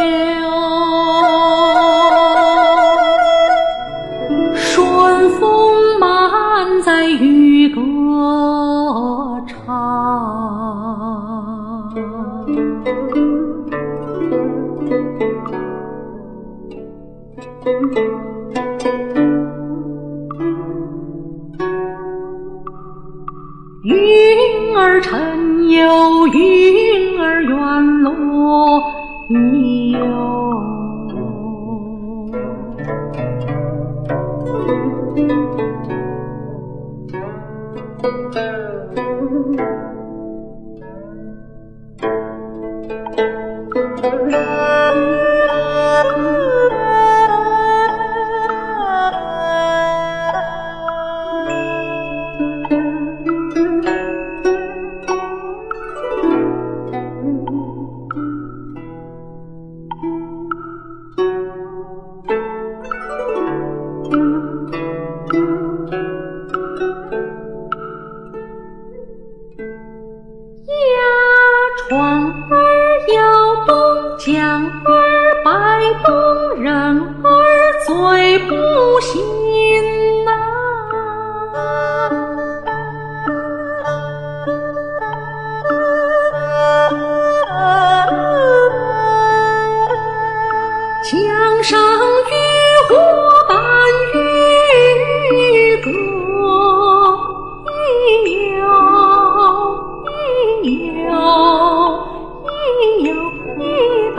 [0.00, 0.46] 秋
[4.54, 7.80] 顺风满载雨歌
[9.46, 9.58] 唱。
[23.82, 27.89] 云儿沉游，云儿远。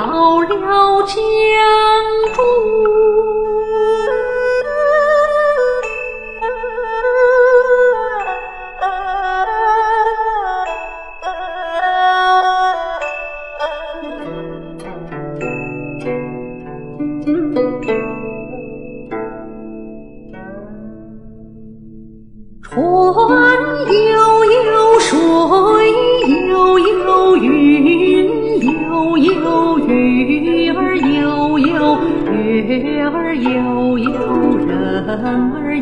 [0.00, 1.14] 到了江
[22.62, 24.09] 船，
[33.30, 35.78] 儿悠悠，人儿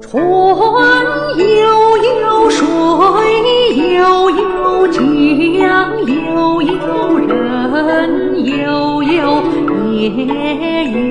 [0.00, 0.20] 船
[1.36, 2.66] 悠悠，水
[3.94, 4.98] 悠悠，江
[6.06, 9.42] 悠悠，人悠悠，
[9.92, 10.04] 夜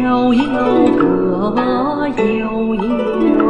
[0.02, 0.42] 悠悠，
[0.96, 3.49] 歌悠悠。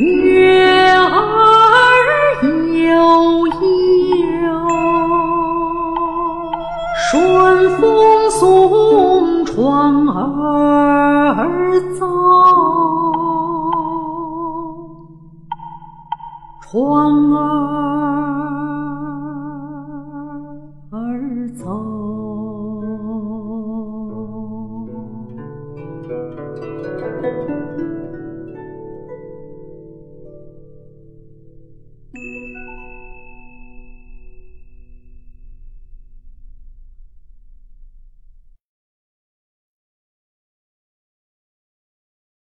[0.00, 1.20] 月儿
[2.72, 3.52] 悠悠，
[7.10, 11.36] 顺风送船儿
[11.98, 12.06] 走，
[16.62, 16.72] 船